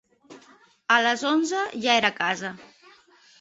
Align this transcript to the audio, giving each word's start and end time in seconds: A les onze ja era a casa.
A 0.95 0.97
les 1.07 1.25
onze 1.33 1.59
ja 1.85 1.99
era 2.01 2.11
a 2.13 2.17
casa. 2.23 2.53